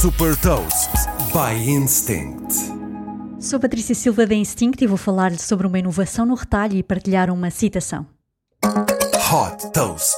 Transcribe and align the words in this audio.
Super 0.00 0.36
Toast 0.36 0.90
by 1.32 1.68
Instinct. 1.68 2.54
Sou 3.40 3.58
Patrícia 3.58 3.96
Silva 3.96 4.24
da 4.28 4.34
Instinct 4.36 4.84
e 4.84 4.86
vou 4.86 4.96
falar-lhe 4.96 5.38
sobre 5.38 5.66
uma 5.66 5.76
inovação 5.76 6.24
no 6.24 6.36
retalho 6.36 6.76
e 6.76 6.84
partilhar 6.84 7.28
uma 7.32 7.50
citação. 7.50 8.06
Hot 8.64 9.72
Toast. 9.72 10.14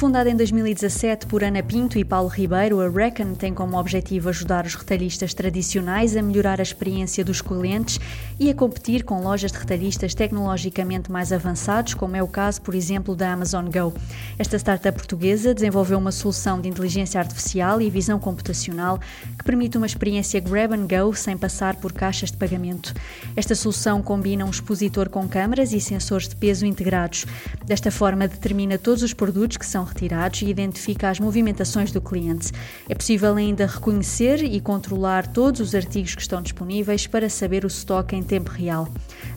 Fundada 0.00 0.30
em 0.30 0.34
2017 0.34 1.26
por 1.26 1.44
Ana 1.44 1.62
Pinto 1.62 1.98
e 1.98 2.04
Paulo 2.06 2.30
Ribeiro, 2.30 2.80
a 2.80 2.88
Reckon 2.88 3.34
tem 3.34 3.52
como 3.52 3.78
objetivo 3.78 4.30
ajudar 4.30 4.64
os 4.64 4.74
retalhistas 4.74 5.34
tradicionais 5.34 6.16
a 6.16 6.22
melhorar 6.22 6.58
a 6.58 6.62
experiência 6.62 7.22
dos 7.22 7.42
clientes 7.42 8.00
e 8.38 8.48
a 8.48 8.54
competir 8.54 9.04
com 9.04 9.20
lojas 9.20 9.52
de 9.52 9.58
retalhistas 9.58 10.14
tecnologicamente 10.14 11.12
mais 11.12 11.34
avançados, 11.34 11.92
como 11.92 12.16
é 12.16 12.22
o 12.22 12.26
caso, 12.26 12.62
por 12.62 12.74
exemplo, 12.74 13.14
da 13.14 13.30
Amazon 13.30 13.66
Go. 13.66 13.92
Esta 14.38 14.56
startup 14.58 14.96
portuguesa 14.96 15.52
desenvolveu 15.52 15.98
uma 15.98 16.12
solução 16.12 16.58
de 16.58 16.70
inteligência 16.70 17.20
artificial 17.20 17.78
e 17.82 17.90
visão 17.90 18.18
computacional 18.18 18.98
que 19.36 19.44
permite 19.44 19.76
uma 19.76 19.86
experiência 19.86 20.40
grab 20.40 20.72
and 20.72 20.86
go 20.86 21.14
sem 21.14 21.36
passar 21.36 21.76
por 21.76 21.92
caixas 21.92 22.30
de 22.30 22.38
pagamento. 22.38 22.94
Esta 23.36 23.54
solução 23.54 24.00
combina 24.00 24.46
um 24.46 24.50
expositor 24.50 25.10
com 25.10 25.28
câmaras 25.28 25.74
e 25.74 25.80
sensores 25.80 26.26
de 26.26 26.36
peso 26.36 26.64
integrados. 26.64 27.26
Desta 27.66 27.90
forma, 27.90 28.26
determina 28.26 28.78
todos 28.78 29.02
os 29.02 29.12
produtos 29.12 29.58
que 29.58 29.66
são 29.66 29.89
retirados 29.90 30.42
e 30.42 30.46
identifica 30.46 31.10
as 31.10 31.20
movimentações 31.20 31.92
do 31.92 32.00
cliente. 32.00 32.52
É 32.88 32.94
possível 32.94 33.36
ainda 33.36 33.66
reconhecer 33.66 34.42
e 34.42 34.60
controlar 34.60 35.26
todos 35.26 35.60
os 35.60 35.74
artigos 35.74 36.14
que 36.14 36.22
estão 36.22 36.40
disponíveis 36.40 37.06
para 37.06 37.28
saber 37.28 37.64
o 37.64 37.68
estoque 37.68 38.16
em 38.16 38.22
tempo 38.22 38.50
real. 38.50 38.88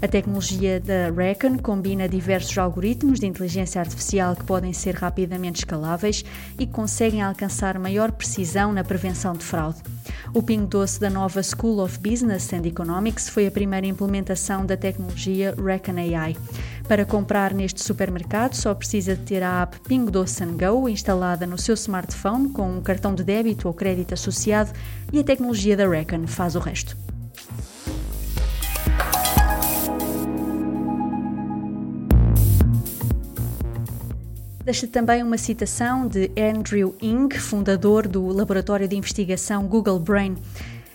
A 0.01 0.07
tecnologia 0.07 0.79
da 0.79 1.09
Recon 1.11 1.57
combina 1.57 2.07
diversos 2.07 2.57
algoritmos 2.57 3.19
de 3.19 3.25
inteligência 3.25 3.79
artificial 3.79 4.35
que 4.35 4.43
podem 4.43 4.73
ser 4.73 4.95
rapidamente 4.95 5.59
escaláveis 5.59 6.23
e 6.59 6.67
conseguem 6.67 7.21
alcançar 7.21 7.79
maior 7.79 8.11
precisão 8.11 8.71
na 8.71 8.83
prevenção 8.83 9.33
de 9.33 9.43
fraude. 9.43 9.81
O 10.33 10.41
Ping 10.41 10.65
Doce 10.65 10.99
da 10.99 11.09
nova 11.09 11.41
School 11.43 11.79
of 11.79 11.99
Business 11.99 12.51
and 12.53 12.65
Economics 12.65 13.29
foi 13.29 13.47
a 13.47 13.51
primeira 13.51 13.85
implementação 13.85 14.65
da 14.65 14.75
tecnologia 14.75 15.53
Recon 15.57 15.97
AI. 15.97 16.35
Para 16.87 17.05
comprar 17.05 17.53
neste 17.53 17.81
supermercado, 17.81 18.55
só 18.55 18.73
precisa 18.75 19.15
de 19.15 19.23
ter 19.23 19.41
a 19.41 19.61
app 19.61 19.79
Ping 19.87 20.05
Doce 20.05 20.45
Go 20.45 20.89
instalada 20.89 21.47
no 21.47 21.57
seu 21.57 21.75
smartphone 21.75 22.49
com 22.49 22.77
um 22.77 22.81
cartão 22.81 23.15
de 23.15 23.23
débito 23.23 23.67
ou 23.67 23.73
crédito 23.73 24.13
associado 24.13 24.71
e 25.11 25.19
a 25.19 25.23
tecnologia 25.23 25.77
da 25.77 25.87
Recon 25.87 26.27
faz 26.27 26.55
o 26.55 26.59
resto. 26.59 26.95
Deixa 34.63 34.87
também 34.87 35.21
uma 35.21 35.37
citação 35.37 36.07
de 36.07 36.31
Andrew 36.37 36.95
Ng, 37.01 37.37
fundador 37.37 38.07
do 38.07 38.27
laboratório 38.27 38.87
de 38.87 38.95
investigação 38.95 39.67
Google 39.67 39.99
Brain. 39.99 40.37